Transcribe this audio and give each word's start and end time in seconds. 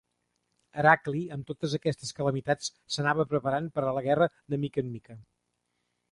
Heracli 0.83 1.19
amb 1.33 1.49
totes 1.49 1.75
aquestes 1.77 2.15
calamitats 2.19 2.71
s'anava 2.95 3.25
preparant 3.33 3.67
per 3.75 3.83
a 3.87 3.93
la 3.99 4.03
guerra 4.09 4.29
de 4.55 4.59
mica 4.65 4.83
en 4.87 4.89
mica. 4.95 5.19